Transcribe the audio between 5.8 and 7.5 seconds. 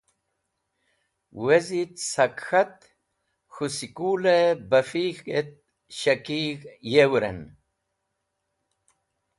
shakig̃h yewrẽn.